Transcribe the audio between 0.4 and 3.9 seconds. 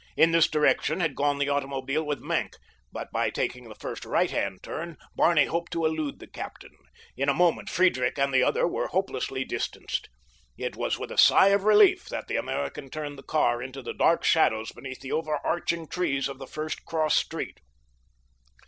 direction had gone the automobile with Maenck, but by taking the